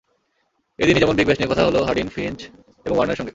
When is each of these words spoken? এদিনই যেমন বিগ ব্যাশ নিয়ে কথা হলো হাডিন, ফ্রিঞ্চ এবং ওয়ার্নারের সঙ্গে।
এদিনই 0.79 0.99
যেমন 0.99 1.15
বিগ 1.15 1.27
ব্যাশ 1.27 1.37
নিয়ে 1.39 1.51
কথা 1.51 1.63
হলো 1.65 1.79
হাডিন, 1.83 2.07
ফ্রিঞ্চ 2.09 2.39
এবং 2.85 2.95
ওয়ার্নারের 2.95 3.17
সঙ্গে। 3.17 3.29